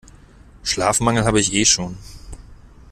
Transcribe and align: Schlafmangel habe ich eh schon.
Schlafmangel 0.63 1.25
habe 1.25 1.39
ich 1.39 1.53
eh 1.53 1.63
schon. 1.63 1.95